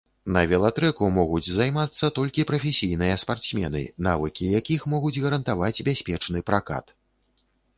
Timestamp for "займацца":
1.57-2.09